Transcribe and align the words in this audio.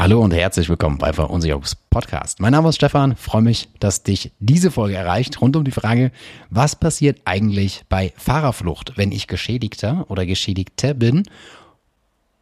Hallo 0.00 0.22
und 0.22 0.32
herzlich 0.32 0.70
willkommen 0.70 0.96
bei 0.96 1.12
Verunsicherungs 1.12 1.74
Podcast. 1.74 2.40
Mein 2.40 2.52
Name 2.52 2.70
ist 2.70 2.76
Stefan, 2.76 3.16
freue 3.16 3.42
mich, 3.42 3.68
dass 3.80 4.02
dich 4.02 4.32
diese 4.38 4.70
Folge 4.70 4.96
erreicht 4.96 5.42
rund 5.42 5.56
um 5.56 5.64
die 5.64 5.72
Frage, 5.72 6.10
was 6.48 6.74
passiert 6.74 7.20
eigentlich 7.26 7.82
bei 7.90 8.14
Fahrerflucht, 8.16 8.94
wenn 8.96 9.12
ich 9.12 9.26
Geschädigter 9.26 10.06
oder 10.08 10.24
Geschädigte 10.24 10.94
bin 10.94 11.24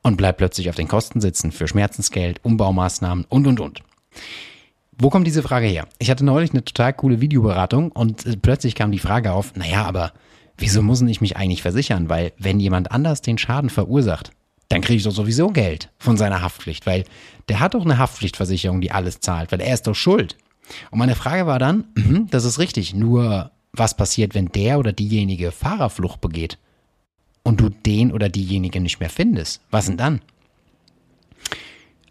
und 0.02 0.16
bleib 0.16 0.36
plötzlich 0.36 0.70
auf 0.70 0.76
den 0.76 0.86
Kosten 0.86 1.20
sitzen 1.20 1.50
für 1.50 1.66
Schmerzensgeld, 1.66 2.38
Umbaumaßnahmen 2.44 3.24
und 3.28 3.48
und 3.48 3.58
und. 3.58 3.80
Wo 4.96 5.10
kommt 5.10 5.26
diese 5.26 5.42
Frage 5.42 5.66
her? 5.66 5.88
Ich 5.98 6.12
hatte 6.12 6.24
neulich 6.24 6.52
eine 6.52 6.62
total 6.64 6.92
coole 6.92 7.20
Videoberatung 7.20 7.90
und 7.90 8.24
äh, 8.24 8.36
plötzlich 8.36 8.76
kam 8.76 8.92
die 8.92 9.00
Frage 9.00 9.32
auf, 9.32 9.56
naja, 9.56 9.84
aber 9.84 10.12
wieso 10.58 10.80
muss 10.80 11.02
ich 11.02 11.20
mich 11.20 11.36
eigentlich 11.36 11.62
versichern? 11.62 12.08
Weil 12.08 12.30
wenn 12.38 12.60
jemand 12.60 12.92
anders 12.92 13.20
den 13.20 13.36
Schaden 13.36 13.68
verursacht, 13.68 14.30
dann 14.68 14.82
kriege 14.82 14.98
ich 14.98 15.04
doch 15.04 15.12
sowieso 15.12 15.48
Geld 15.48 15.90
von 15.98 16.16
seiner 16.16 16.42
Haftpflicht, 16.42 16.86
weil 16.86 17.04
der 17.48 17.60
hat 17.60 17.74
doch 17.74 17.84
eine 17.84 17.98
Haftpflichtversicherung, 17.98 18.80
die 18.80 18.90
alles 18.90 19.20
zahlt, 19.20 19.50
weil 19.50 19.60
er 19.60 19.74
ist 19.74 19.86
doch 19.86 19.94
schuld. 19.94 20.36
Und 20.90 20.98
meine 20.98 21.14
Frage 21.14 21.46
war 21.46 21.58
dann, 21.58 21.84
mhm, 21.94 22.28
das 22.30 22.44
ist 22.44 22.58
richtig, 22.58 22.94
nur 22.94 23.50
was 23.72 23.96
passiert, 23.96 24.34
wenn 24.34 24.48
der 24.48 24.78
oder 24.78 24.92
diejenige 24.92 25.52
Fahrerflucht 25.52 26.20
begeht 26.20 26.58
und 27.42 27.60
du 27.60 27.70
den 27.70 28.12
oder 28.12 28.28
diejenige 28.28 28.80
nicht 28.80 29.00
mehr 29.00 29.10
findest? 29.10 29.62
Was 29.70 29.86
denn 29.86 29.96
dann? 29.96 30.20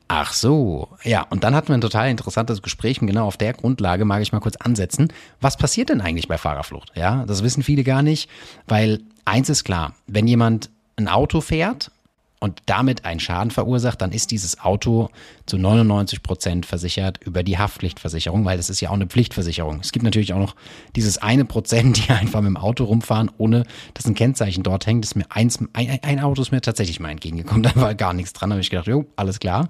Ach 0.08 0.32
so, 0.32 0.88
ja, 1.04 1.24
und 1.30 1.44
dann 1.44 1.54
hatten 1.54 1.68
wir 1.68 1.76
ein 1.76 1.82
total 1.82 2.10
interessantes 2.10 2.62
Gespräch 2.62 3.02
und 3.02 3.08
genau 3.08 3.28
auf 3.28 3.36
der 3.36 3.52
Grundlage 3.54 4.06
mag 4.06 4.22
ich 4.22 4.32
mal 4.32 4.40
kurz 4.40 4.56
ansetzen. 4.56 5.12
Was 5.42 5.58
passiert 5.58 5.90
denn 5.90 6.00
eigentlich 6.00 6.30
bei 6.30 6.38
Fahrerflucht? 6.38 6.94
Ja, 6.96 7.26
das 7.26 7.44
wissen 7.44 7.62
viele 7.62 7.84
gar 7.84 8.02
nicht, 8.02 8.30
weil 8.68 9.02
eins 9.26 9.50
ist 9.50 9.66
klar, 9.66 9.94
wenn 10.08 10.26
jemand 10.26 10.70
ein 10.96 11.10
Auto 11.10 11.42
fährt 11.42 11.92
und 12.40 12.62
damit 12.68 13.04
einen 13.04 13.20
Schaden 13.20 13.50
verursacht, 13.50 14.02
dann 14.02 14.12
ist 14.12 14.30
dieses 14.30 14.60
Auto 14.60 15.10
zu 15.48 15.58
99 15.58 16.22
Prozent 16.22 16.66
versichert 16.68 17.20
über 17.24 17.42
die 17.42 17.58
Haftpflichtversicherung, 17.58 18.46
weil 18.46 18.58
das 18.58 18.70
ist 18.70 18.80
ja 18.80 18.90
auch 18.90 18.96
eine 18.96 19.08
Pflichtversicherung. 19.08 19.80
Es 19.82 19.92
gibt 19.92 20.04
natürlich 20.04 20.34
auch 20.34 20.40
noch 20.40 20.56
dieses 20.96 21.18
eine 21.18 21.46
Prozent, 21.46 22.08
die 22.08 22.12
einfach 22.12 22.42
mit 22.42 22.50
dem 22.50 22.58
Auto 22.58 22.84
rumfahren, 22.84 23.32
ohne 23.38 23.64
dass 23.96 24.06
ein 24.06 24.14
Kennzeichen 24.14 24.62
dort 24.62 24.86
hängt. 24.86 25.04
Das 25.04 25.16
mir 25.16 25.26
eins, 25.30 25.60
ein, 25.74 26.00
ein 26.04 26.20
Auto 26.20 26.42
ist 26.42 26.52
mir 26.52 26.62
tatsächlich 26.62 27.00
mal 27.00 27.10
entgegengekommen, 27.10 27.64
da 27.76 27.76
war 27.76 27.96
gar 27.96 28.14
nichts 28.14 28.34
dran, 28.34 28.52
da 28.52 28.54
habe 28.54 28.62
ich 28.62 28.70
gedacht, 28.70 28.88
jo, 28.88 29.06
alles 29.16 29.40
klar. 29.40 29.70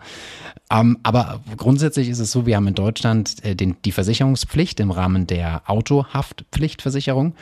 Ähm, 0.70 1.00
aber 1.04 1.40
grundsätzlich 1.56 2.10
ist 2.10 2.20
es 2.20 2.32
so, 2.32 2.46
wir 2.46 2.58
haben 2.58 2.68
in 2.68 2.76
Deutschland 2.76 3.44
äh, 3.46 3.56
den, 3.56 3.78
die 3.86 3.94
Versicherungspflicht 3.94 4.82
im 4.82 4.92
Rahmen 4.92 5.26
der 5.26 5.62
Autohaftpflichtversicherung 5.68 7.34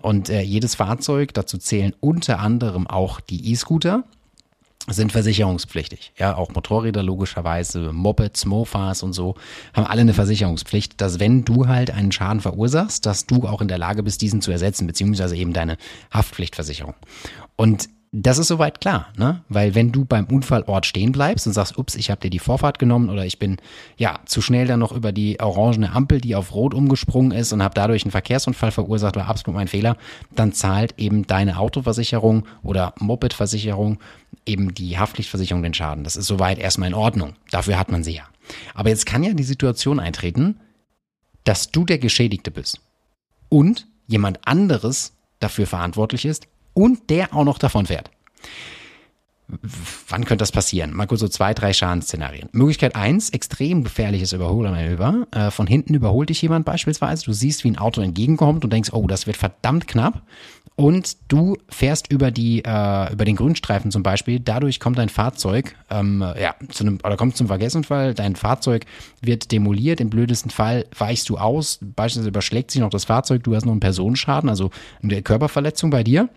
und 0.00 0.28
äh, 0.28 0.40
jedes 0.40 0.74
Fahrzeug, 0.74 1.34
dazu 1.34 1.58
zählen 1.58 1.94
unter 2.00 2.40
anderem 2.40 2.88
auch 2.88 3.20
die 3.20 3.52
E-Scooter 3.52 4.02
sind 4.88 5.12
versicherungspflichtig. 5.12 6.12
Ja, 6.16 6.36
auch 6.36 6.50
Motorräder 6.50 7.02
logischerweise, 7.02 7.92
Mopeds, 7.92 8.44
Mofas 8.44 9.02
und 9.02 9.12
so 9.12 9.34
haben 9.74 9.86
alle 9.86 10.00
eine 10.00 10.14
Versicherungspflicht, 10.14 11.00
dass 11.00 11.20
wenn 11.20 11.44
du 11.44 11.68
halt 11.68 11.90
einen 11.90 12.12
Schaden 12.12 12.40
verursachst, 12.40 13.06
dass 13.06 13.26
du 13.26 13.46
auch 13.46 13.60
in 13.60 13.68
der 13.68 13.78
Lage 13.78 14.02
bist, 14.02 14.22
diesen 14.22 14.40
zu 14.40 14.50
ersetzen, 14.50 14.86
beziehungsweise 14.86 15.36
eben 15.36 15.52
deine 15.52 15.76
Haftpflichtversicherung. 16.10 16.94
Und 17.56 17.88
das 18.14 18.36
ist 18.36 18.48
soweit 18.48 18.82
klar, 18.82 19.08
ne? 19.16 19.42
Weil 19.48 19.74
wenn 19.74 19.90
du 19.90 20.04
beim 20.04 20.26
Unfallort 20.26 20.84
stehen 20.84 21.12
bleibst 21.12 21.46
und 21.46 21.54
sagst, 21.54 21.78
ups, 21.78 21.94
ich 21.94 22.10
habe 22.10 22.20
dir 22.20 22.28
die 22.28 22.38
Vorfahrt 22.38 22.78
genommen 22.78 23.08
oder 23.08 23.24
ich 23.24 23.38
bin 23.38 23.56
ja 23.96 24.20
zu 24.26 24.42
schnell 24.42 24.66
dann 24.66 24.80
noch 24.80 24.92
über 24.92 25.12
die 25.12 25.40
orangene 25.40 25.92
Ampel, 25.92 26.20
die 26.20 26.34
auf 26.34 26.54
Rot 26.54 26.74
umgesprungen 26.74 27.32
ist 27.32 27.54
und 27.54 27.62
habe 27.62 27.74
dadurch 27.74 28.04
einen 28.04 28.10
Verkehrsunfall 28.10 28.70
verursacht, 28.70 29.16
war 29.16 29.28
absolut 29.28 29.56
mein 29.56 29.66
Fehler, 29.66 29.96
dann 30.34 30.52
zahlt 30.52 30.98
eben 30.98 31.26
deine 31.26 31.56
Autoversicherung 31.58 32.44
oder 32.62 32.92
Mopedversicherung 32.98 33.98
eben 34.44 34.74
die 34.74 34.98
Haftpflichtversicherung 34.98 35.62
den 35.62 35.72
Schaden. 35.72 36.04
Das 36.04 36.16
ist 36.16 36.26
soweit 36.26 36.58
erstmal 36.58 36.88
in 36.88 36.94
Ordnung. 36.94 37.36
Dafür 37.50 37.78
hat 37.78 37.90
man 37.90 38.04
sie 38.04 38.16
ja. 38.16 38.24
Aber 38.74 38.90
jetzt 38.90 39.06
kann 39.06 39.22
ja 39.22 39.32
die 39.32 39.42
Situation 39.42 39.98
eintreten, 39.98 40.60
dass 41.44 41.70
du 41.70 41.86
der 41.86 41.98
Geschädigte 41.98 42.50
bist 42.50 42.78
und 43.48 43.86
jemand 44.06 44.46
anderes 44.46 45.14
dafür 45.40 45.66
verantwortlich 45.66 46.26
ist, 46.26 46.46
und 46.74 47.10
der 47.10 47.34
auch 47.34 47.44
noch 47.44 47.58
davon 47.58 47.86
fährt. 47.86 48.10
Wann 50.08 50.24
könnte 50.24 50.42
das 50.42 50.52
passieren? 50.52 50.94
Mal 50.94 51.06
kurz 51.06 51.20
so 51.20 51.28
zwei, 51.28 51.52
drei 51.52 51.72
Schadensszenarien. 51.72 52.48
Möglichkeit 52.52 52.96
eins: 52.96 53.30
extrem 53.30 53.84
gefährliches 53.84 54.32
Überholmanöver. 54.32 55.26
Äh, 55.30 55.50
von 55.50 55.66
hinten 55.66 55.94
überholt 55.94 56.30
dich 56.30 56.40
jemand 56.40 56.64
beispielsweise. 56.64 57.24
Du 57.24 57.32
siehst, 57.32 57.64
wie 57.64 57.70
ein 57.70 57.78
Auto 57.78 58.00
entgegenkommt 58.00 58.64
und 58.64 58.72
denkst, 58.72 58.90
oh, 58.92 59.06
das 59.06 59.26
wird 59.26 59.36
verdammt 59.36 59.88
knapp. 59.88 60.22
Und 60.74 61.18
du 61.28 61.58
fährst 61.68 62.10
über 62.10 62.30
die 62.30 62.64
äh, 62.64 63.12
über 63.12 63.26
den 63.26 63.36
Grünstreifen 63.36 63.90
zum 63.90 64.02
Beispiel. 64.02 64.40
Dadurch 64.40 64.80
kommt 64.80 64.96
dein 64.96 65.10
Fahrzeug 65.10 65.74
ähm, 65.90 66.24
ja 66.40 66.54
zu 66.70 66.84
einem 66.84 66.98
oder 67.04 67.16
kommt 67.16 67.36
zum 67.36 67.48
Verkehrsunfall. 67.48 68.14
Dein 68.14 68.36
Fahrzeug 68.36 68.86
wird 69.20 69.52
demoliert. 69.52 70.00
Im 70.00 70.08
blödesten 70.08 70.50
Fall 70.50 70.86
weichst 70.96 71.28
du 71.28 71.36
aus. 71.36 71.78
Beispielsweise 71.82 72.28
überschlägt 72.28 72.70
sich 72.70 72.80
noch 72.80 72.88
das 72.88 73.04
Fahrzeug. 73.04 73.42
Du 73.44 73.54
hast 73.54 73.66
noch 73.66 73.72
einen 73.72 73.80
Personenschaden, 73.80 74.48
also 74.48 74.70
eine 75.02 75.20
Körperverletzung 75.20 75.90
bei 75.90 76.02
dir. 76.02 76.30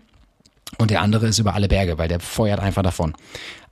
Und 0.78 0.90
der 0.90 1.00
andere 1.00 1.26
ist 1.26 1.38
über 1.38 1.54
alle 1.54 1.68
Berge, 1.68 1.96
weil 1.98 2.08
der 2.08 2.20
feuert 2.20 2.60
einfach 2.60 2.82
davon. 2.82 3.14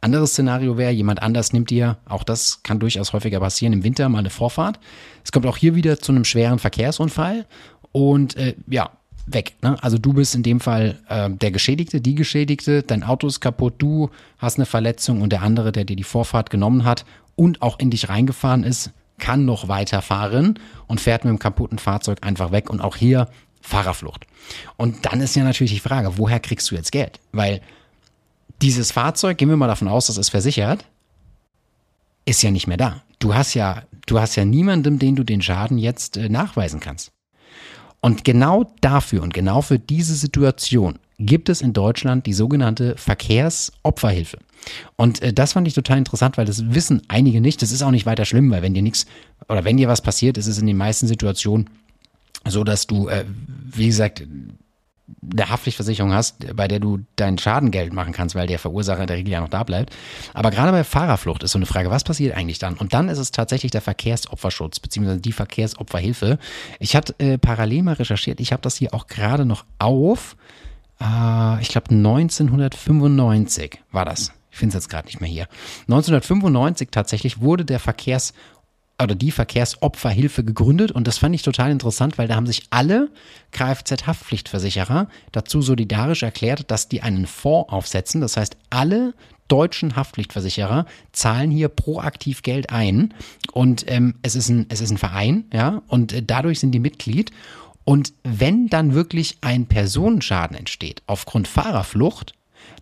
Anderes 0.01 0.31
Szenario 0.31 0.77
wäre, 0.79 0.93
jemand 0.93 1.23
anders 1.23 1.53
nimmt 1.53 1.71
dir, 1.71 1.99
auch 2.07 2.25
das 2.25 2.63
kann 2.63 2.79
durchaus 2.79 3.13
häufiger 3.13 3.41
passieren, 3.41 3.73
im 3.73 3.85
Winter 3.85 4.09
mal 4.09 4.19
eine 4.19 4.31
Vorfahrt. 4.31 4.79
Es 5.25 5.33
kommt 5.33 5.47
auch 5.47 5.57
hier 5.57 5.75
wieder 5.75 5.99
zu 5.99 6.13
einem 6.13 6.25
schweren 6.25 6.59
Verkehrsunfall 6.59 7.47
und 7.93 8.37
äh, 8.37 8.55
ja, 8.69 8.91
weg. 9.27 9.55
Ne? 9.63 9.77
Also 9.83 9.99
du 9.99 10.13
bist 10.13 10.35
in 10.35 10.43
dem 10.43 10.61
Fall 10.61 10.99
äh, 11.09 11.31
der 11.31 11.51
Geschädigte, 11.51 12.01
die 12.01 12.15
Geschädigte, 12.15 12.83
dein 12.83 13.03
Auto 13.03 13.27
ist 13.27 13.41
kaputt, 13.41 13.75
du 13.79 14.11
hast 14.39 14.59
eine 14.59 14.67
Verletzung 14.67 15.23
und 15.23 15.33
der 15.33 15.43
andere, 15.43 15.73
der 15.73 15.85
dir 15.85 15.97
die 15.97 16.05
Vorfahrt 16.05 16.51
genommen 16.51 16.85
hat 16.85 17.05
und 17.37 17.63
auch 17.63 17.79
in 17.79 17.91
dich 17.91 18.09
reingefahren 18.09 18.65
ist, 18.65 18.91
kann 19.19 19.45
noch 19.45 19.69
weiterfahren 19.69 20.59
und 20.87 21.01
fährt 21.01 21.25
mit 21.25 21.31
dem 21.31 21.39
kaputten 21.39 21.79
Fahrzeug 21.79 22.19
einfach 22.23 22.53
weg. 22.53 22.69
Und 22.69 22.81
auch 22.81 22.97
hier 22.97 23.29
Fahrerflucht. 23.65 24.27
Und 24.77 25.07
dann 25.07 25.23
ist 25.23 25.35
ja 25.35 25.43
natürlich 25.43 25.73
die 25.73 25.81
Frage, 25.81 26.19
woher 26.19 26.39
kriegst 26.39 26.71
du 26.71 26.75
jetzt 26.75 26.93
Geld? 26.93 27.19
Weil 27.33 27.63
dieses 28.61 28.93
Fahrzeug, 28.93 29.39
gehen 29.39 29.49
wir 29.49 29.57
mal 29.57 29.67
davon 29.67 29.89
aus, 29.89 30.07
dass 30.07 30.19
es 30.19 30.29
versichert, 30.29 30.85
ist 32.27 32.43
ja 32.43 32.51
nicht 32.51 32.67
mehr 32.67 32.77
da. 32.77 33.03
Du 33.19 33.35
hast 33.35 33.55
ja, 33.55 33.83
du 34.07 34.21
hast 34.21 34.37
ja 34.37 34.45
niemandem, 34.45 34.99
den 34.99 35.17
du 35.17 35.25
den 35.25 35.41
Schaden 35.41 35.79
jetzt 35.79 36.19
äh, 36.19 36.29
nachweisen 36.29 36.81
kannst. 36.81 37.11
Und 38.01 38.23
genau 38.23 38.71
dafür 38.83 39.23
und 39.23 39.33
genau 39.33 39.63
für 39.63 39.79
diese 39.79 40.15
Situation 40.15 40.99
gibt 41.19 41.49
es 41.49 41.63
in 41.63 41.73
Deutschland 41.73 42.27
die 42.27 42.35
sogenannte 42.35 42.97
Verkehrsopferhilfe. 42.99 44.39
Und 44.97 45.23
äh, 45.23 45.33
das 45.33 45.55
fand 45.55 45.67
ich 45.67 45.75
total 45.75 45.97
interessant, 45.97 46.37
weil 46.37 46.45
das 46.45 46.75
wissen 46.75 47.01
einige 47.09 47.41
nicht. 47.41 47.63
Das 47.63 47.73
ist 47.73 47.83
auch 47.83 47.91
nicht 47.91 48.05
weiter 48.05 48.27
schlimm, 48.27 48.51
weil 48.51 48.61
wenn 48.61 48.75
dir 48.75 48.83
nichts 48.83 49.07
oder 49.49 49.65
wenn 49.65 49.79
dir 49.79 49.89
was 49.89 50.03
passiert, 50.03 50.37
ist 50.37 50.49
es 50.49 50.59
in 50.59 50.67
den 50.67 50.77
meisten 50.77 51.07
Situationen 51.07 51.71
so 52.47 52.65
dass 52.65 52.87
du, 52.87 53.09
äh, 53.09 53.25
wie 53.27 53.87
gesagt, 53.87 54.25
eine 55.33 55.51
Haftpflichtversicherung 55.51 56.13
hast, 56.13 56.57
bei 56.57 56.69
der 56.69 56.81
du 56.81 57.01
dein 57.17 57.39
Schadengeld 57.39 57.93
machen 57.93 58.13
kannst, 58.13 58.35
weil 58.35 58.47
der 58.47 58.59
Verursacher 58.59 59.03
in 59.03 59.07
der 59.07 59.17
Regel 59.17 59.33
ja 59.33 59.41
noch 59.41 59.49
da 59.49 59.63
bleibt. 59.63 59.95
Aber 60.33 60.51
gerade 60.51 60.73
bei 60.73 60.85
Fahrerflucht 60.85 61.43
ist 61.43 61.53
so 61.53 61.59
eine 61.59 61.67
Frage, 61.67 61.91
was 61.91 62.05
passiert 62.05 62.37
eigentlich 62.37 62.59
dann? 62.59 62.75
Und 62.75 62.95
dann 62.95 63.09
ist 63.09 63.19
es 63.19 63.31
tatsächlich 63.31 63.71
der 63.71 63.81
Verkehrsopferschutz 63.81 64.81
beziehungsweise 64.81 65.21
die 65.21 65.33
Verkehrsopferhilfe. 65.33 66.39
Ich 66.79 66.97
hatte 66.97 67.15
äh, 67.19 67.39
parallel 67.39 67.83
mal 67.83 67.95
recherchiert, 67.95 68.41
ich 68.41 68.53
habe 68.53 68.63
das 68.63 68.77
hier 68.77 68.95
auch 68.95 69.07
gerade 69.07 69.45
noch 69.45 69.65
auf. 69.79 70.37
Äh, 71.01 71.61
ich 71.61 71.69
glaube 71.69 71.91
1995 71.91 73.81
war 73.93 74.05
das. 74.05 74.33
Ich 74.51 74.59
finde 74.59 74.77
es 74.77 74.85
jetzt 74.85 74.89
gerade 74.89 75.07
nicht 75.07 75.21
mehr 75.21 75.29
hier. 75.29 75.49
1995 75.89 76.89
tatsächlich 76.93 77.41
wurde 77.41 77.65
der 77.65 77.81
Verkehrs 77.81 78.35
oder 79.03 79.15
die 79.15 79.31
Verkehrsopferhilfe 79.31 80.45
gegründet 80.45 80.93
und 80.93 81.07
das 81.07 81.19
fand 81.19 81.35
ich 81.35 81.43
total 81.43 81.71
interessant, 81.71 82.17
weil 82.17 82.29
da 82.29 82.37
haben 82.37 82.47
sich 82.47 82.63
alle 82.71 83.11
Kfz-Haftpflichtversicherer 83.53 85.09
dazu 85.33 85.63
solidarisch 85.63 86.23
erklärt, 86.23 86.71
dass 86.71 86.89
die 86.89 87.03
einen 87.03 87.27
Fonds 87.27 87.73
aufsetzen. 87.73 88.21
Das 88.21 88.37
heißt, 88.37 88.57
alle 88.71 89.15
deutschen 89.49 89.97
Haftpflichtversicherer 89.97 90.87
zahlen 91.13 91.51
hier 91.51 91.69
proaktiv 91.69 92.43
Geld 92.43 92.71
ein 92.71 93.15
und 93.53 93.85
ähm, 93.89 94.15
es 94.23 94.37
ist 94.37 94.49
ein 94.49 94.67
es 94.69 94.81
ist 94.81 94.91
ein 94.91 94.99
Verein, 94.99 95.45
ja, 95.53 95.83
und 95.89 96.13
äh, 96.13 96.23
dadurch 96.23 96.61
sind 96.61 96.73
die 96.73 96.81
Mitglied. 96.81 97.31
Und 97.85 98.15
wenn 98.23 98.69
dann 98.69 98.95
wirklich 98.95 99.37
ein 99.43 99.67
Personenschaden 99.67 100.57
entsteht 100.57 101.03
aufgrund 101.07 101.49
Fahrerflucht, 101.49 102.33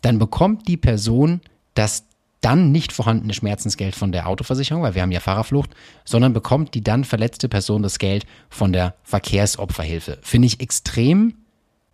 dann 0.00 0.20
bekommt 0.20 0.68
die 0.68 0.76
Person 0.76 1.40
das 1.74 2.04
dann 2.42 2.72
nicht 2.72 2.92
vorhandene 2.92 3.32
Schmerzensgeld 3.32 3.94
von 3.94 4.12
der 4.12 4.28
Autoversicherung, 4.28 4.82
weil 4.82 4.94
wir 4.94 5.02
haben 5.02 5.12
ja 5.12 5.20
Fahrerflucht, 5.20 5.70
sondern 6.04 6.34
bekommt 6.34 6.74
die 6.74 6.84
dann 6.84 7.04
verletzte 7.04 7.48
Person 7.48 7.82
das 7.82 7.98
Geld 7.98 8.26
von 8.50 8.72
der 8.72 8.94
Verkehrsopferhilfe. 9.04 10.18
Finde 10.22 10.46
ich 10.46 10.60
extrem 10.60 11.34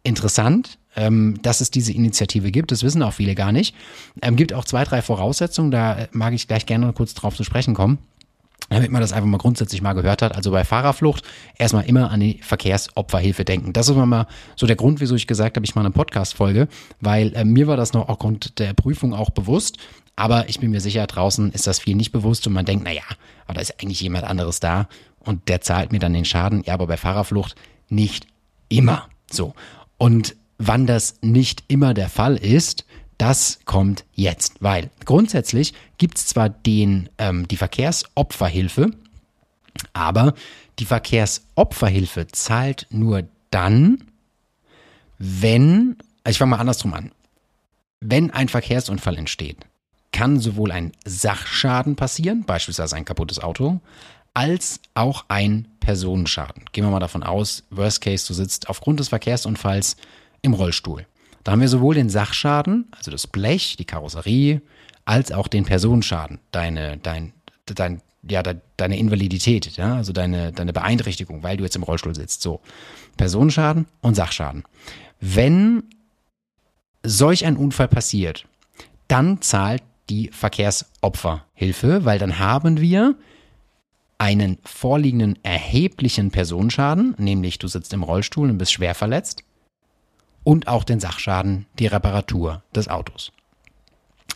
interessant, 0.03 0.79
ähm, 0.97 1.39
dass 1.43 1.61
es 1.61 1.71
diese 1.71 1.93
Initiative 1.93 2.51
gibt. 2.51 2.73
Das 2.73 2.83
wissen 2.83 3.03
auch 3.03 3.13
viele 3.13 3.35
gar 3.35 3.53
nicht. 3.53 3.75
Ähm, 4.23 4.37
gibt 4.37 4.53
auch 4.53 4.65
zwei, 4.65 4.85
drei 4.85 5.03
Voraussetzungen, 5.03 5.71
da 5.71 6.09
mag 6.13 6.33
ich 6.33 6.49
gleich 6.49 6.67
gerne 6.67 6.93
kurz 6.93 7.15
drauf 7.15 7.37
zu 7.37 7.45
sprechen 7.45 7.75
kommen 7.75 7.99
damit 8.71 8.91
man 8.91 9.01
das 9.01 9.13
einfach 9.13 9.29
mal 9.29 9.39
grundsätzlich 9.39 9.83
mal 9.83 9.95
gehört 9.95 10.23
hat. 10.23 10.35
Also 10.35 10.51
bei 10.51 10.65
Fahrerflucht 10.65 11.25
erstmal 11.57 11.87
immer 11.87 12.11
an 12.11 12.21
die 12.21 12.41
Verkehrsopferhilfe 12.43 13.45
denken. 13.45 13.73
Das 13.73 13.89
ist 13.89 13.97
mal 13.97 14.27
so 14.57 14.67
der 14.67 14.77
Grund, 14.77 15.01
wieso 15.01 15.15
ich 15.15 15.27
gesagt 15.27 15.57
habe, 15.57 15.65
ich 15.65 15.75
mache 15.75 15.87
eine 15.87 15.93
Podcast-Folge, 15.93 16.69
weil 17.01 17.35
äh, 17.35 17.45
mir 17.45 17.67
war 17.67 17.77
das 17.77 17.93
noch 17.93 18.09
aufgrund 18.09 18.59
der 18.59 18.75
Prüfung 18.75 19.15
auch 19.15 19.31
bewusst. 19.31 19.79
Aber 20.19 20.49
ich 20.49 20.59
bin 20.59 20.73
mir 20.73 20.81
sicher, 20.81 21.07
draußen 21.07 21.53
ist 21.53 21.69
das 21.69 21.79
viel 21.79 21.95
nicht 21.95 22.11
bewusst 22.11 22.45
und 22.49 22.53
man 22.53 22.65
denkt, 22.65 22.83
naja, 22.83 23.05
aber 23.45 23.55
da 23.55 23.61
ist 23.61 23.81
eigentlich 23.81 24.01
jemand 24.01 24.25
anderes 24.25 24.59
da 24.59 24.89
und 25.21 25.49
der 25.49 25.61
zahlt 25.61 25.93
mir 25.93 26.01
dann 26.01 26.13
den 26.13 26.25
Schaden. 26.25 26.65
Ja, 26.65 26.75
aber 26.75 26.89
bei 26.89 26.97
Fahrerflucht 26.97 27.55
nicht 27.89 28.27
immer. 28.69 29.09
So. 29.31 29.55
Und 29.97 30.35
wann 30.59 30.89
das 30.89 31.19
nicht 31.23 31.63
immer 31.69 31.95
der 31.95 32.09
Fall 32.09 32.37
ist, 32.37 32.85
das 33.17 33.61
kommt 33.65 34.05
jetzt, 34.13 34.61
weil 34.61 34.91
grundsätzlich 35.05 35.73
gibt 35.99 36.19
es 36.19 36.27
zwar 36.27 36.49
den, 36.49 37.09
ähm, 37.19 37.47
die 37.47 37.57
Verkehrsopferhilfe, 37.57 38.91
aber 39.93 40.35
die 40.81 40.85
Verkehrsopferhilfe 40.85 42.27
zahlt 42.27 42.89
nur 42.91 43.23
dann, 43.53 44.03
wenn, 45.19 45.97
also 46.25 46.33
ich 46.33 46.39
fange 46.39 46.51
mal 46.51 46.61
andersrum 46.61 46.93
an, 46.93 47.13
wenn 48.01 48.33
ein 48.33 48.49
Verkehrsunfall 48.49 49.17
entsteht, 49.17 49.59
kann 50.19 50.41
sowohl 50.41 50.73
ein 50.73 50.91
Sachschaden 51.05 51.95
passieren, 51.95 52.43
beispielsweise 52.43 52.97
ein 52.97 53.05
kaputtes 53.05 53.39
Auto, 53.39 53.79
als 54.35 54.81
auch 54.95 55.27
ein 55.29 55.69
Personenschaden. 55.79 56.65
Gehen 56.73 56.85
wir 56.85 56.91
mal 56.91 56.99
davon 56.99 57.23
aus, 57.23 57.63
Worst 57.71 58.01
Case, 58.01 58.27
du 58.27 58.35
sitzt 58.35 58.69
aufgrund 58.69 58.99
des 58.99 59.11
Verkehrsunfalls 59.11 59.97
im 60.43 60.55
Rollstuhl. 60.55 61.07
Da 61.45 61.53
haben 61.53 61.61
wir 61.61 61.69
sowohl 61.69 61.95
den 61.95 62.11
Sachschaden, 62.11 62.89
also 62.91 63.13
das 63.13 63.29
Blech, 63.29 63.77
die 63.77 63.85
Karosserie, 63.85 64.61
als 65.05 65.31
auch 65.31 65.47
den 65.47 65.65
Personenschaden, 65.65 66.41
deine, 66.51 66.97
dein, 66.97 67.33
dein, 67.67 68.03
ja, 68.29 68.43
deine 68.43 68.99
Invalidität, 68.99 69.77
ja, 69.77 69.95
also 69.95 70.13
deine, 70.13 70.51
deine 70.51 70.73
Beeinträchtigung, 70.73 71.45
weil 71.45 71.59
du 71.59 71.63
jetzt 71.63 71.77
im 71.77 71.85
Rollstuhl 71.85 72.17
sitzt. 72.17 72.43
So. 72.43 72.61
Personenschaden 73.17 73.87
und 74.01 74.17
Sachschaden. 74.17 74.65
Wenn 75.21 75.85
solch 77.05 77.47
ein 77.47 77.57
Unfall 77.57 77.87
passiert, 77.87 78.47
dann 79.07 79.41
zahlt 79.41 79.83
die 80.11 80.31
Verkehrsopferhilfe, 80.33 82.05
weil 82.05 82.19
dann 82.19 82.39
haben 82.39 82.81
wir 82.81 83.17
einen 84.19 84.59
vorliegenden 84.65 85.39
erheblichen 85.45 86.31
Personenschaden, 86.31 87.15
nämlich 87.19 87.59
du 87.59 87.69
sitzt 87.69 87.93
im 87.93 88.03
Rollstuhl 88.03 88.51
und 88.51 88.59
bist 88.59 88.73
schwer 88.73 88.95
verletzt, 88.95 89.45
und 90.45 90.67
auch 90.67 90.85
den 90.85 90.99
Sachschaden, 90.99 91.67
die 91.79 91.87
Reparatur 91.87 92.63
des 92.75 92.89
Autos. 92.89 93.33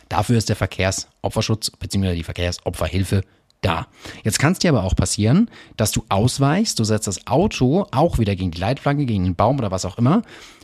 Dafür 0.09 0.37
ist 0.37 0.49
der 0.49 0.55
Verkehrsopferschutz 0.55 1.71
bzw. 1.71 2.15
die 2.15 2.23
Verkehrsopferhilfe 2.23 3.23
da. 3.61 3.87
Jetzt 4.23 4.37
kann 4.39 4.53
es 4.53 4.59
dir 4.59 4.69
aber 4.69 4.83
auch 4.83 4.95
passieren, 4.95 5.49
dass 5.75 5.91
du 5.91 6.05
ausweichst, 6.09 6.77
du 6.77 6.83
setzt 6.83 7.07
das 7.07 7.25
Auto 7.25 7.87
auch 7.91 8.19
wieder 8.19 8.35
gegen 8.35 8.51
die 8.51 8.59
Leitplanke, 8.59 9.05
gegen 9.05 9.23
den 9.23 9.35
Baum 9.35 9.57
oder 9.57 9.71
was 9.71 9.85
auch 9.85 9.97
immer, 9.97 10.21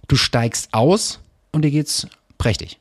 du 0.08 0.16
steigst 0.16 0.74
aus 0.74 1.20
und 1.52 1.64
dir 1.64 1.72
geht's 1.72 2.08
prächtig. 2.38 2.80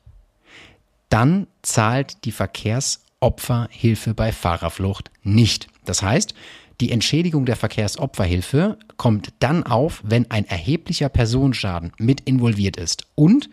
Dann 1.09 1.47
zahlt 1.61 2.23
die 2.25 2.31
Verkehrsopferhilfe 2.31 4.13
bei 4.13 4.31
Fahrerflucht 4.31 5.11
nicht. 5.23 5.67
Das 5.85 6.01
heißt, 6.03 6.33
die 6.81 6.91
Entschädigung 6.91 7.45
der 7.45 7.57
Verkehrsopferhilfe 7.57 8.77
kommt 8.95 9.33
dann 9.39 9.63
auf, 9.63 10.01
wenn 10.05 10.31
ein 10.31 10.45
erheblicher 10.45 11.09
Personenschaden 11.09 11.91
mit 11.97 12.21
involviert 12.21 12.77
ist. 12.77 13.05
Und 13.15 13.49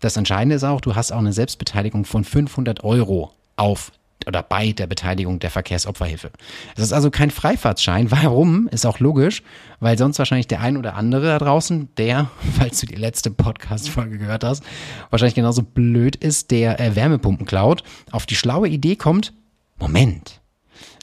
das 0.00 0.16
Entscheidende 0.16 0.56
ist 0.56 0.64
auch, 0.64 0.82
du 0.82 0.94
hast 0.94 1.12
auch 1.12 1.18
eine 1.18 1.32
Selbstbeteiligung 1.32 2.04
von 2.04 2.24
500 2.24 2.84
Euro 2.84 3.32
auf 3.56 3.92
oder 4.26 4.42
bei 4.42 4.72
der 4.72 4.86
Beteiligung 4.86 5.38
der 5.38 5.50
Verkehrsopferhilfe. 5.50 6.30
Das 6.74 6.86
ist 6.86 6.92
also 6.92 7.10
kein 7.10 7.30
Freifahrtschein. 7.30 8.10
Warum? 8.10 8.68
Ist 8.68 8.86
auch 8.86 8.98
logisch, 8.98 9.42
weil 9.80 9.98
sonst 9.98 10.18
wahrscheinlich 10.18 10.48
der 10.48 10.60
ein 10.60 10.76
oder 10.76 10.94
andere 10.94 11.26
da 11.26 11.38
draußen, 11.38 11.88
der, 11.96 12.30
falls 12.58 12.80
du 12.80 12.86
die 12.86 12.94
letzte 12.94 13.30
Podcast-Folge 13.30 14.18
gehört 14.18 14.44
hast, 14.44 14.64
wahrscheinlich 15.10 15.34
genauso 15.34 15.62
blöd 15.62 16.16
ist, 16.16 16.50
der 16.50 16.80
äh, 16.80 16.96
Wärmepumpen 16.96 17.46
klaut, 17.46 17.82
auf 18.10 18.26
die 18.26 18.36
schlaue 18.36 18.68
Idee 18.68 18.96
kommt, 18.96 19.32
Moment, 19.78 20.40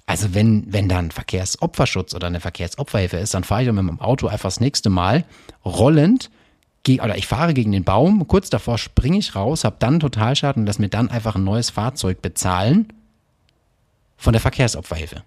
also 0.06 0.34
wenn, 0.34 0.66
wenn 0.74 0.90
da 0.90 1.00
ein 1.00 1.12
Verkehrsopferschutz 1.12 2.14
oder 2.14 2.28
eine 2.28 2.40
Verkehrsopferhilfe 2.40 3.18
ist, 3.18 3.34
dann 3.34 3.44
fahre 3.44 3.62
ich 3.62 3.68
doch 3.68 3.74
mit 3.74 3.86
meinem 3.86 4.02
Auto 4.02 4.28
einfach 4.28 4.48
das 4.48 4.60
nächste 4.60 4.90
Mal 4.90 5.26
rollend 5.64 6.30
oder 6.86 7.18
ich 7.18 7.28
fahre 7.28 7.54
gegen 7.54 7.72
den 7.72 7.86
Baum, 7.86 8.28
kurz 8.28 8.50
davor 8.50 8.78
springe 8.78 9.18
ich 9.18 9.36
raus, 9.36 9.64
habe 9.64 9.78
dann 9.80 10.02
Totalschaden 10.02 10.64
und 10.64 10.68
lass 10.68 10.80
mir 10.80 10.90
dann 10.90 11.10
einfach 11.10 11.36
ein 11.36 11.44
neues 11.46 11.70
Fahrzeug 11.70 12.22
bezahlen 12.22 12.88
von 14.24 14.34
der 14.34 14.42
Verkehrsopferhilfe. 14.42 15.22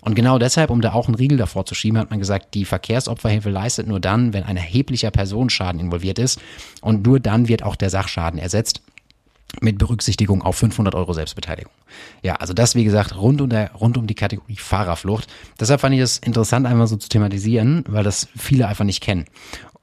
Und 0.00 0.14
genau 0.14 0.38
deshalb, 0.38 0.70
um 0.70 0.80
da 0.80 0.92
auch 0.92 1.06
einen 1.06 1.14
Riegel 1.14 1.38
davor 1.38 1.66
zu 1.66 1.74
schieben, 1.74 1.98
hat 1.98 2.10
man 2.10 2.18
gesagt, 2.18 2.54
die 2.54 2.64
Verkehrsopferhilfe 2.64 3.50
leistet 3.50 3.86
nur 3.86 4.00
dann, 4.00 4.32
wenn 4.32 4.42
ein 4.42 4.56
erheblicher 4.56 5.10
Personenschaden 5.10 5.80
involviert 5.80 6.18
ist 6.18 6.40
und 6.80 7.06
nur 7.06 7.20
dann 7.20 7.48
wird 7.48 7.62
auch 7.62 7.76
der 7.76 7.90
Sachschaden 7.90 8.40
ersetzt 8.40 8.82
mit 9.60 9.78
Berücksichtigung 9.78 10.42
auf 10.42 10.56
500 10.56 10.96
Euro 10.96 11.12
Selbstbeteiligung. 11.12 11.72
Ja, 12.22 12.36
also 12.36 12.54
das, 12.54 12.74
wie 12.74 12.82
gesagt, 12.82 13.16
rund 13.16 13.40
um, 13.40 13.48
der, 13.48 13.72
rund 13.72 13.96
um 13.96 14.08
die 14.08 14.16
Kategorie 14.16 14.56
Fahrerflucht. 14.56 15.28
Deshalb 15.60 15.80
fand 15.80 15.94
ich 15.94 16.00
es 16.00 16.18
interessant, 16.18 16.66
einmal 16.66 16.88
so 16.88 16.96
zu 16.96 17.08
thematisieren, 17.08 17.84
weil 17.86 18.02
das 18.02 18.26
viele 18.36 18.66
einfach 18.66 18.84
nicht 18.84 19.00
kennen. 19.00 19.26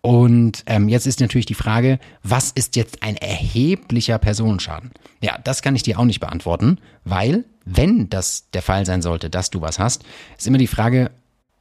Und 0.01 0.63
ähm, 0.65 0.89
jetzt 0.89 1.07
ist 1.07 1.21
natürlich 1.21 1.45
die 1.45 1.53
Frage, 1.53 1.99
was 2.23 2.51
ist 2.51 2.75
jetzt 2.75 3.01
ein 3.03 3.15
erheblicher 3.15 4.17
Personenschaden? 4.17 4.91
Ja, 5.21 5.37
das 5.41 5.61
kann 5.61 5.75
ich 5.75 5.83
dir 5.83 5.99
auch 5.99 6.05
nicht 6.05 6.19
beantworten, 6.19 6.79
weil 7.05 7.45
wenn 7.65 8.09
das 8.09 8.49
der 8.51 8.61
Fall 8.61 8.85
sein 8.85 9.01
sollte, 9.01 9.29
dass 9.29 9.49
du 9.49 9.61
was 9.61 9.79
hast, 9.79 10.03
ist 10.37 10.47
immer 10.47 10.57
die 10.57 10.67
Frage, 10.67 11.11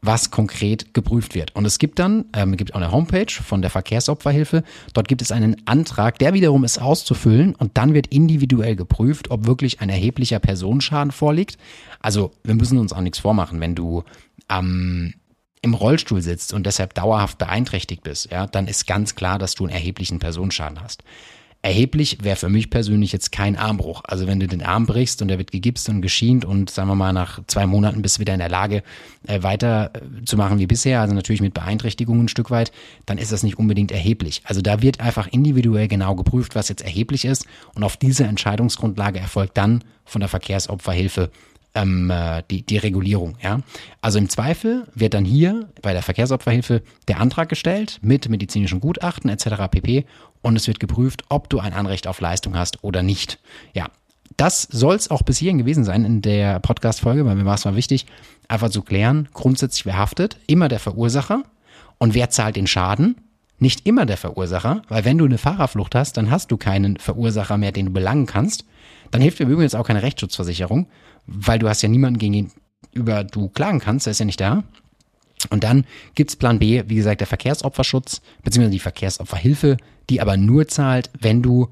was 0.02 0.30
konkret 0.30 0.94
geprüft 0.94 1.34
wird. 1.34 1.54
Und 1.54 1.66
es 1.66 1.78
gibt 1.78 1.98
dann, 1.98 2.24
ähm, 2.34 2.56
gibt 2.56 2.72
auch 2.72 2.78
eine 2.78 2.90
Homepage 2.90 3.30
von 3.30 3.60
der 3.60 3.70
Verkehrsopferhilfe. 3.70 4.62
Dort 4.94 5.08
gibt 5.08 5.20
es 5.20 5.30
einen 5.30 5.56
Antrag, 5.66 6.18
der 6.18 6.32
wiederum 6.32 6.64
ist 6.64 6.80
auszufüllen 6.80 7.54
und 7.54 7.76
dann 7.76 7.92
wird 7.92 8.06
individuell 8.06 8.76
geprüft, 8.76 9.30
ob 9.30 9.46
wirklich 9.46 9.80
ein 9.80 9.90
erheblicher 9.90 10.38
Personenschaden 10.38 11.12
vorliegt. 11.12 11.58
Also 12.00 12.32
wir 12.44 12.54
müssen 12.54 12.78
uns 12.78 12.92
auch 12.92 13.02
nichts 13.02 13.18
vormachen, 13.18 13.60
wenn 13.60 13.74
du 13.74 14.04
ähm, 14.48 15.14
im 15.62 15.74
Rollstuhl 15.74 16.22
sitzt 16.22 16.54
und 16.54 16.64
deshalb 16.64 16.94
dauerhaft 16.94 17.36
beeinträchtigt 17.36 18.02
bist, 18.02 18.30
ja, 18.30 18.46
dann 18.46 18.66
ist 18.66 18.86
ganz 18.86 19.14
klar, 19.14 19.38
dass 19.38 19.54
du 19.54 19.64
einen 19.64 19.74
erheblichen 19.74 20.18
Personenschaden 20.18 20.82
hast. 20.82 21.02
Erheblich 21.62 22.18
wäre 22.22 22.36
für 22.36 22.48
mich 22.48 22.70
persönlich 22.70 23.12
jetzt 23.12 23.32
kein 23.32 23.54
Armbruch. 23.56 24.00
Also 24.04 24.26
wenn 24.26 24.40
du 24.40 24.46
den 24.46 24.62
Arm 24.62 24.86
brichst 24.86 25.20
und 25.20 25.28
der 25.28 25.36
wird 25.36 25.50
gegipst 25.50 25.90
und 25.90 26.00
geschient 26.00 26.46
und 26.46 26.70
sagen 26.70 26.88
wir 26.88 26.94
mal 26.94 27.12
nach 27.12 27.40
zwei 27.48 27.66
Monaten 27.66 28.00
bist 28.00 28.16
du 28.16 28.20
wieder 28.20 28.32
in 28.32 28.38
der 28.38 28.48
Lage 28.48 28.82
äh, 29.26 29.42
weiter 29.42 29.90
äh, 29.94 30.24
zu 30.24 30.38
machen 30.38 30.58
wie 30.58 30.66
bisher, 30.66 31.02
also 31.02 31.14
natürlich 31.14 31.42
mit 31.42 31.52
Beeinträchtigungen 31.52 32.24
ein 32.24 32.28
Stück 32.28 32.50
weit, 32.50 32.72
dann 33.04 33.18
ist 33.18 33.30
das 33.30 33.42
nicht 33.42 33.58
unbedingt 33.58 33.92
erheblich. 33.92 34.40
Also 34.44 34.62
da 34.62 34.80
wird 34.80 35.00
einfach 35.00 35.26
individuell 35.26 35.86
genau 35.86 36.14
geprüft, 36.14 36.54
was 36.54 36.70
jetzt 36.70 36.82
erheblich 36.82 37.26
ist 37.26 37.44
und 37.74 37.84
auf 37.84 37.98
diese 37.98 38.24
Entscheidungsgrundlage 38.24 39.18
erfolgt 39.18 39.58
dann 39.58 39.84
von 40.06 40.20
der 40.20 40.28
Verkehrsopferhilfe 40.30 41.30
ähm, 41.74 42.10
äh, 42.10 42.42
die, 42.50 42.62
die 42.62 42.78
Regulierung. 42.78 43.36
Ja? 43.42 43.60
Also 44.00 44.18
im 44.18 44.28
Zweifel 44.28 44.86
wird 44.94 45.14
dann 45.14 45.24
hier 45.24 45.68
bei 45.82 45.92
der 45.92 46.02
Verkehrsopferhilfe 46.02 46.82
der 47.08 47.20
Antrag 47.20 47.48
gestellt 47.48 47.98
mit 48.02 48.28
medizinischen 48.28 48.80
Gutachten 48.80 49.30
etc. 49.30 49.68
pp. 49.70 50.04
Und 50.42 50.56
es 50.56 50.66
wird 50.66 50.80
geprüft, 50.80 51.24
ob 51.28 51.48
du 51.50 51.58
ein 51.58 51.72
Anrecht 51.72 52.06
auf 52.06 52.20
Leistung 52.20 52.56
hast 52.56 52.82
oder 52.82 53.02
nicht. 53.02 53.38
Ja, 53.74 53.88
das 54.36 54.62
soll 54.62 54.96
es 54.96 55.10
auch 55.10 55.22
bis 55.22 55.38
hierhin 55.38 55.58
gewesen 55.58 55.84
sein 55.84 56.04
in 56.04 56.22
der 56.22 56.60
Podcast-Folge, 56.60 57.26
weil 57.26 57.34
mir 57.34 57.44
war 57.44 57.56
es 57.56 57.64
mal 57.64 57.76
wichtig, 57.76 58.06
einfach 58.48 58.70
zu 58.70 58.82
klären, 58.82 59.28
grundsätzlich 59.34 59.84
wer 59.86 59.98
haftet, 59.98 60.38
immer 60.46 60.68
der 60.68 60.78
Verursacher 60.78 61.42
und 61.98 62.14
wer 62.14 62.30
zahlt 62.30 62.56
den 62.56 62.66
Schaden, 62.66 63.16
nicht 63.60 63.86
immer 63.86 64.06
der 64.06 64.16
Verursacher, 64.16 64.82
weil 64.88 65.04
wenn 65.04 65.18
du 65.18 65.26
eine 65.26 65.38
Fahrerflucht 65.38 65.94
hast, 65.94 66.16
dann 66.16 66.30
hast 66.30 66.50
du 66.50 66.56
keinen 66.56 66.96
Verursacher 66.96 67.58
mehr, 67.58 67.72
den 67.72 67.86
du 67.86 67.92
belangen 67.92 68.26
kannst. 68.26 68.64
Dann 69.10 69.20
hilft 69.20 69.38
dir 69.38 69.46
übrigens 69.46 69.74
auch 69.74 69.86
keine 69.86 70.02
Rechtsschutzversicherung, 70.02 70.86
weil 71.26 71.58
du 71.58 71.68
hast 71.68 71.82
ja 71.82 71.88
niemanden, 71.88 72.18
gegen 72.18 72.50
über 72.92 73.22
du 73.24 73.48
klagen 73.48 73.78
kannst, 73.78 74.06
der 74.06 74.12
ist 74.12 74.18
ja 74.18 74.24
nicht 74.24 74.40
da. 74.40 74.64
Und 75.50 75.64
dann 75.64 75.84
gibt's 76.14 76.36
Plan 76.36 76.58
B, 76.58 76.82
wie 76.86 76.96
gesagt, 76.96 77.20
der 77.20 77.26
Verkehrsopferschutz, 77.26 78.20
beziehungsweise 78.42 78.72
die 78.72 78.78
Verkehrsopferhilfe, 78.78 79.76
die 80.08 80.20
aber 80.20 80.36
nur 80.36 80.68
zahlt, 80.68 81.10
wenn 81.18 81.42
du 81.42 81.68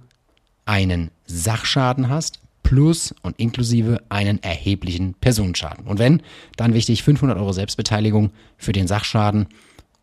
einen 0.64 1.10
Sachschaden 1.26 2.08
hast, 2.08 2.40
plus 2.62 3.14
und 3.22 3.38
inklusive 3.38 4.02
einen 4.10 4.42
erheblichen 4.42 5.14
Personenschaden. 5.14 5.86
Und 5.86 5.98
wenn, 5.98 6.22
dann 6.56 6.74
wichtig 6.74 7.02
500 7.02 7.38
Euro 7.38 7.52
Selbstbeteiligung 7.52 8.30
für 8.58 8.72
den 8.72 8.86
Sachschaden 8.86 9.46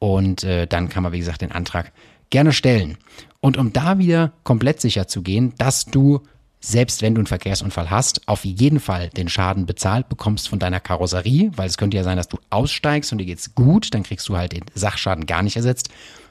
und 0.06 0.44
äh, 0.44 0.68
dann 0.68 0.88
kann 0.88 1.02
man, 1.02 1.14
wie 1.14 1.18
gesagt, 1.18 1.42
den 1.42 1.52
Antrag 1.52 1.92
gerne 2.30 2.54
stellen. 2.54 2.98
Und 3.40 3.58
um 3.58 3.74
da 3.74 3.98
wieder 3.98 4.34
komplett 4.44 4.80
sicher 4.80 5.08
zu 5.08 5.24
gehen, 5.24 5.56
dass 5.58 5.86
du 5.86 6.22
selbst 6.60 7.02
wenn 7.02 7.16
du 7.16 7.22
einen 7.22 7.28
Verkehrsunfall 7.28 7.90
hast, 7.90 8.28
auf 8.28 8.46
jeden 8.46 8.80
Fall 8.80 9.10
den 9.10 9.30
Schaden 9.30 9.66
bezahlt 9.66 10.08
bekommst 10.10 10.48
von 10.50 10.60
deiner 10.60 10.80
Karosserie, 10.80 11.52
weil 11.56 11.68
es 11.68 11.78
könnte 11.78 11.98
ja 11.98 12.04
sein, 12.04 12.18
dass 12.18 12.28
du 12.28 12.38
aussteigst 12.52 13.12
und 13.12 13.18
dir 13.18 13.26
geht's 13.26 13.56
gut, 13.56 13.94
dann 13.96 14.04
kriegst 14.04 14.30
du 14.30 14.38
halt 14.38 14.52
den 14.52 14.66
Sachschaden 14.76 15.26
gar 15.26 15.42
nicht 15.42 15.56
ersetzt. 15.56 15.90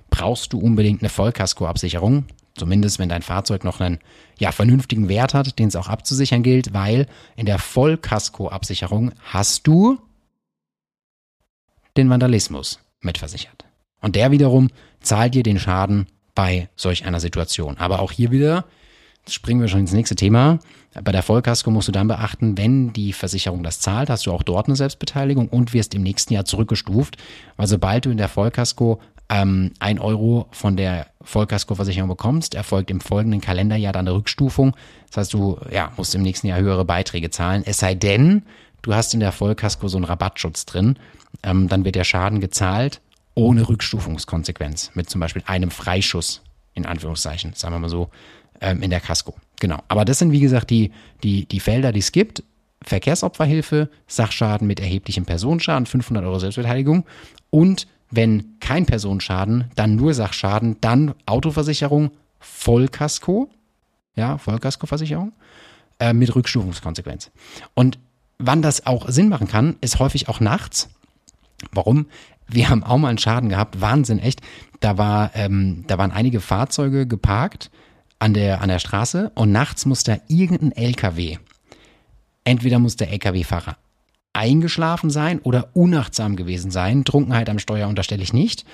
Brauchst 0.08 0.52
du 0.52 0.58
unbedingt 0.58 1.02
eine 1.02 1.08
Vollkaskoabsicherung, 1.08 2.26
zumindest 2.56 3.00
wenn 3.00 3.08
dein 3.08 3.22
Fahrzeug 3.22 3.64
noch 3.64 3.80
einen 3.80 3.98
ja, 4.38 4.52
vernünftigen 4.52 5.08
Wert 5.08 5.34
hat, 5.34 5.58
den 5.58 5.68
es 5.68 5.76
auch 5.76 5.88
abzusichern 5.88 6.44
gilt, 6.44 6.74
weil 6.74 7.06
in 7.36 7.46
der 7.46 7.58
Vollkaskoabsicherung 7.58 9.12
hast 9.32 9.66
du 9.66 9.98
den 11.96 12.10
Vandalismus 12.10 12.80
mitversichert. 13.00 13.63
Und 14.04 14.16
der 14.16 14.30
wiederum 14.30 14.68
zahlt 15.00 15.34
dir 15.34 15.42
den 15.42 15.58
Schaden 15.58 16.08
bei 16.34 16.68
solch 16.76 17.06
einer 17.06 17.20
Situation. 17.20 17.78
Aber 17.78 18.00
auch 18.00 18.12
hier 18.12 18.30
wieder 18.30 18.66
springen 19.26 19.62
wir 19.62 19.68
schon 19.68 19.80
ins 19.80 19.94
nächste 19.94 20.14
Thema. 20.14 20.58
Bei 21.02 21.10
der 21.10 21.22
Vollkasko 21.22 21.70
musst 21.70 21.88
du 21.88 21.92
dann 21.92 22.06
beachten, 22.06 22.58
wenn 22.58 22.92
die 22.92 23.14
Versicherung 23.14 23.62
das 23.62 23.80
zahlt, 23.80 24.10
hast 24.10 24.26
du 24.26 24.32
auch 24.32 24.42
dort 24.42 24.66
eine 24.66 24.76
Selbstbeteiligung 24.76 25.48
und 25.48 25.72
wirst 25.72 25.94
im 25.94 26.02
nächsten 26.02 26.34
Jahr 26.34 26.44
zurückgestuft. 26.44 27.16
Weil 27.56 27.66
sobald 27.66 28.04
du 28.04 28.10
in 28.10 28.18
der 28.18 28.28
Vollkasko 28.28 29.00
ähm, 29.30 29.72
ein 29.78 29.98
Euro 29.98 30.48
von 30.50 30.76
der 30.76 31.06
Vollkaskoversicherung 31.22 32.10
bekommst, 32.10 32.54
erfolgt 32.54 32.90
im 32.90 33.00
folgenden 33.00 33.40
Kalenderjahr 33.40 33.94
dann 33.94 34.06
eine 34.06 34.14
Rückstufung. 34.14 34.76
Das 35.06 35.16
heißt, 35.16 35.32
du 35.32 35.58
ja, 35.70 35.92
musst 35.96 36.14
im 36.14 36.20
nächsten 36.20 36.48
Jahr 36.48 36.58
höhere 36.58 36.84
Beiträge 36.84 37.30
zahlen. 37.30 37.62
Es 37.64 37.78
sei 37.78 37.94
denn, 37.94 38.42
du 38.82 38.94
hast 38.94 39.14
in 39.14 39.20
der 39.20 39.32
Vollkasko 39.32 39.88
so 39.88 39.96
einen 39.96 40.04
Rabattschutz 40.04 40.66
drin. 40.66 40.98
Ähm, 41.42 41.70
dann 41.70 41.86
wird 41.86 41.94
der 41.94 42.04
Schaden 42.04 42.40
gezahlt 42.40 43.00
ohne 43.34 43.68
Rückstufungskonsequenz. 43.68 44.92
Mit 44.94 45.10
zum 45.10 45.20
Beispiel 45.20 45.42
einem 45.46 45.70
Freischuss, 45.70 46.42
in 46.74 46.86
Anführungszeichen, 46.86 47.52
sagen 47.54 47.74
wir 47.74 47.78
mal 47.80 47.88
so, 47.88 48.10
ähm, 48.60 48.82
in 48.82 48.90
der 48.90 49.00
Kasko. 49.00 49.34
Genau. 49.60 49.78
Aber 49.88 50.04
das 50.04 50.18
sind, 50.18 50.32
wie 50.32 50.40
gesagt, 50.40 50.70
die, 50.70 50.92
die, 51.22 51.46
die 51.46 51.60
Felder, 51.60 51.92
die 51.92 52.00
es 52.00 52.12
gibt. 52.12 52.42
Verkehrsopferhilfe, 52.82 53.88
Sachschaden 54.06 54.66
mit 54.66 54.78
erheblichem 54.78 55.24
Personenschaden, 55.24 55.86
500 55.86 56.24
Euro 56.24 56.38
Selbstbeteiligung 56.38 57.06
und 57.50 57.86
wenn 58.10 58.58
kein 58.60 58.86
Personenschaden, 58.86 59.70
dann 59.74 59.96
nur 59.96 60.14
Sachschaden, 60.14 60.76
dann 60.80 61.14
Autoversicherung, 61.26 62.10
Vollkasko, 62.38 63.50
ja, 64.14 64.38
Vollkaskoversicherung, 64.38 65.32
äh, 65.98 66.12
mit 66.12 66.34
Rückstufungskonsequenz. 66.34 67.30
Und 67.74 67.98
wann 68.38 68.62
das 68.62 68.86
auch 68.86 69.08
Sinn 69.08 69.28
machen 69.28 69.48
kann, 69.48 69.76
ist 69.80 69.98
häufig 69.98 70.28
auch 70.28 70.40
nachts. 70.40 70.90
Warum? 71.72 72.06
Wir 72.46 72.68
haben 72.68 72.84
auch 72.84 72.98
mal 72.98 73.08
einen 73.08 73.18
Schaden 73.18 73.48
gehabt, 73.48 73.80
Wahnsinn, 73.80 74.18
echt. 74.18 74.40
Da, 74.80 74.98
war, 74.98 75.30
ähm, 75.34 75.84
da 75.86 75.98
waren 75.98 76.12
einige 76.12 76.40
Fahrzeuge 76.40 77.06
geparkt 77.06 77.70
an 78.18 78.34
der, 78.34 78.60
an 78.60 78.68
der 78.68 78.78
Straße 78.78 79.32
und 79.34 79.50
nachts 79.52 79.86
muss 79.86 80.02
da 80.02 80.18
irgendein 80.28 80.72
LKW, 80.72 81.38
entweder 82.44 82.78
muss 82.78 82.96
der 82.96 83.10
LKW-Fahrer 83.10 83.76
eingeschlafen 84.34 85.10
sein 85.10 85.38
oder 85.40 85.68
unachtsam 85.74 86.36
gewesen 86.36 86.70
sein. 86.70 87.04
Trunkenheit 87.04 87.48
am 87.48 87.58
Steuer 87.58 87.88
unterstelle 87.88 88.22
ich 88.22 88.32
nicht. 88.32 88.66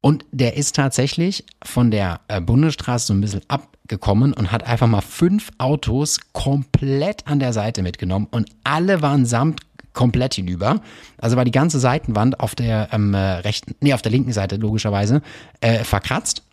Und 0.00 0.24
der 0.30 0.56
ist 0.56 0.76
tatsächlich 0.76 1.44
von 1.64 1.90
der 1.90 2.20
äh, 2.28 2.40
Bundesstraße 2.40 3.06
so 3.06 3.14
ein 3.14 3.20
bisschen 3.20 3.42
abgekommen 3.48 4.32
und 4.32 4.52
hat 4.52 4.64
einfach 4.64 4.86
mal 4.86 5.00
fünf 5.00 5.50
Autos 5.58 6.20
komplett 6.32 7.26
an 7.26 7.40
der 7.40 7.52
Seite 7.52 7.82
mitgenommen 7.82 8.28
und 8.30 8.48
alle 8.62 9.02
waren 9.02 9.26
samt 9.26 9.62
komplett 9.98 10.34
hinüber. 10.34 10.80
Also 11.20 11.36
war 11.36 11.44
die 11.44 11.50
ganze 11.50 11.80
Seitenwand 11.80 12.38
auf 12.38 12.54
der 12.54 12.88
ähm, 12.92 13.14
äh, 13.14 13.18
rechten, 13.18 13.74
nee, 13.80 13.92
auf 13.92 14.00
der 14.00 14.12
linken 14.12 14.32
Seite 14.32 14.54
logischerweise 14.54 15.22
äh, 15.60 15.82
verkratzt. 15.82 16.44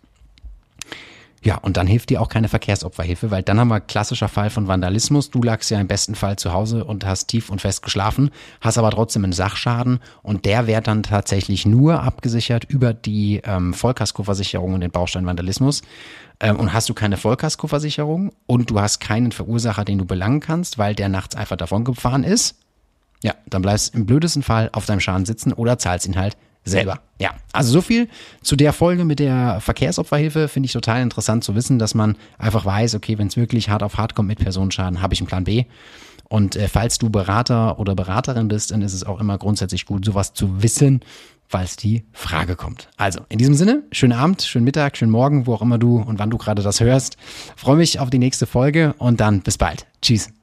Ja, 1.44 1.58
und 1.58 1.76
dann 1.76 1.86
hilft 1.86 2.10
dir 2.10 2.20
auch 2.20 2.28
keine 2.28 2.48
Verkehrsopferhilfe, 2.48 3.30
weil 3.30 3.44
dann 3.44 3.60
haben 3.60 3.68
wir 3.68 3.78
klassischer 3.78 4.26
Fall 4.26 4.50
von 4.50 4.66
Vandalismus. 4.66 5.30
Du 5.30 5.40
lagst 5.44 5.70
ja 5.70 5.78
im 5.80 5.86
besten 5.86 6.16
Fall 6.16 6.34
zu 6.34 6.52
Hause 6.52 6.84
und 6.84 7.06
hast 7.06 7.28
tief 7.28 7.48
und 7.48 7.60
fest 7.60 7.84
geschlafen, 7.84 8.30
hast 8.60 8.78
aber 8.78 8.90
trotzdem 8.90 9.22
einen 9.22 9.32
Sachschaden 9.32 10.00
und 10.24 10.44
der 10.44 10.66
wird 10.66 10.88
dann 10.88 11.04
tatsächlich 11.04 11.64
nur 11.64 12.02
abgesichert 12.02 12.64
über 12.64 12.94
die 12.94 13.42
ähm, 13.44 13.74
Vollkaskoversicherung 13.74 14.74
und 14.74 14.80
den 14.80 14.90
Baustein 14.90 15.24
Vandalismus. 15.24 15.82
Ähm, 16.40 16.56
und 16.56 16.72
hast 16.72 16.88
du 16.88 16.94
keine 16.94 17.16
Vollkaskoversicherung 17.16 18.32
und 18.46 18.70
du 18.70 18.80
hast 18.80 18.98
keinen 18.98 19.30
Verursacher, 19.30 19.84
den 19.84 19.98
du 19.98 20.04
belangen 20.04 20.40
kannst, 20.40 20.78
weil 20.78 20.96
der 20.96 21.08
nachts 21.08 21.36
einfach 21.36 21.56
davon 21.56 21.84
gefahren 21.84 22.24
ist, 22.24 22.56
ja, 23.26 23.34
dann 23.50 23.60
bleibst 23.60 23.92
im 23.92 24.06
blödesten 24.06 24.44
Fall 24.44 24.70
auf 24.72 24.86
deinem 24.86 25.00
Schaden 25.00 25.26
sitzen 25.26 25.52
oder 25.52 25.78
zahlst 25.78 26.06
ihn 26.06 26.14
halt 26.14 26.36
selber. 26.62 27.00
Ja, 27.18 27.30
also 27.52 27.72
so 27.72 27.80
viel 27.80 28.08
zu 28.40 28.54
der 28.54 28.72
Folge 28.72 29.04
mit 29.04 29.18
der 29.18 29.60
Verkehrsopferhilfe. 29.60 30.46
Finde 30.46 30.66
ich 30.68 30.72
total 30.72 31.02
interessant 31.02 31.42
zu 31.42 31.56
wissen, 31.56 31.80
dass 31.80 31.96
man 31.96 32.16
einfach 32.38 32.64
weiß, 32.64 32.94
okay, 32.94 33.18
wenn 33.18 33.26
es 33.26 33.36
wirklich 33.36 33.68
hart 33.68 33.82
auf 33.82 33.96
hart 33.96 34.14
kommt 34.14 34.28
mit 34.28 34.38
Personenschaden, 34.38 35.02
habe 35.02 35.12
ich 35.12 35.20
einen 35.20 35.26
Plan 35.26 35.42
B. 35.42 35.64
Und 36.28 36.54
äh, 36.54 36.68
falls 36.68 36.98
du 36.98 37.10
Berater 37.10 37.80
oder 37.80 37.96
Beraterin 37.96 38.46
bist, 38.46 38.70
dann 38.70 38.82
ist 38.82 38.94
es 38.94 39.02
auch 39.02 39.18
immer 39.18 39.38
grundsätzlich 39.38 39.86
gut, 39.86 40.04
sowas 40.04 40.32
zu 40.32 40.62
wissen, 40.62 41.00
falls 41.48 41.74
die 41.74 42.04
Frage 42.12 42.54
kommt. 42.54 42.88
Also, 42.96 43.20
in 43.28 43.38
diesem 43.38 43.54
Sinne, 43.54 43.82
schönen 43.90 44.12
Abend, 44.12 44.42
schönen 44.42 44.64
Mittag, 44.64 44.96
schönen 44.96 45.12
Morgen, 45.12 45.46
wo 45.46 45.54
auch 45.54 45.62
immer 45.62 45.78
du 45.78 45.98
und 45.98 46.20
wann 46.20 46.30
du 46.30 46.38
gerade 46.38 46.62
das 46.62 46.80
hörst. 46.80 47.16
Freue 47.56 47.76
mich 47.76 47.98
auf 47.98 48.10
die 48.10 48.18
nächste 48.18 48.46
Folge 48.46 48.94
und 48.98 49.20
dann 49.20 49.40
bis 49.42 49.58
bald. 49.58 49.86
Tschüss. 50.00 50.35